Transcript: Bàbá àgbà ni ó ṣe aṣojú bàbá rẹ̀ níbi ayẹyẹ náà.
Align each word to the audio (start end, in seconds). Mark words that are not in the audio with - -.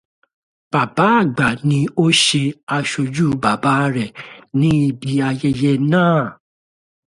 Bàbá 0.71 1.07
àgbà 1.21 1.47
ni 1.67 1.79
ó 2.03 2.05
ṣe 2.23 2.43
aṣojú 2.75 3.27
bàbá 3.43 3.73
rẹ̀ 3.95 4.13
níbi 4.59 5.11
ayẹyẹ 5.29 5.73
náà. 5.91 6.21